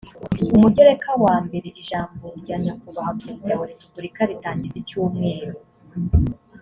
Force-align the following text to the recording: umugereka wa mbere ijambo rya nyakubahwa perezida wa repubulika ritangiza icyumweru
umugereka 0.55 1.09
wa 1.23 1.35
mbere 1.45 1.67
ijambo 1.81 2.25
rya 2.39 2.55
nyakubahwa 2.63 3.17
perezida 3.21 3.53
wa 3.59 3.69
repubulika 3.71 4.21
ritangiza 4.29 4.75
icyumweru 4.83 5.55